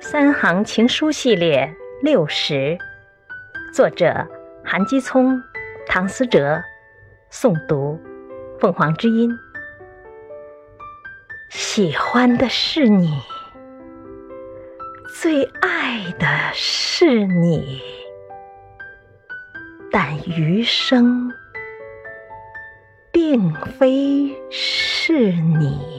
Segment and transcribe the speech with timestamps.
[0.00, 2.78] 三行情书系列六十，
[3.72, 4.26] 作者
[4.62, 5.42] 韩基聪、
[5.86, 6.62] 唐思哲，
[7.32, 7.98] 诵读
[8.60, 9.30] 凤凰之音。
[11.48, 13.18] 喜欢的是你，
[15.20, 17.80] 最爱的是你，
[19.90, 21.32] 但余生
[23.10, 25.95] 并非是你。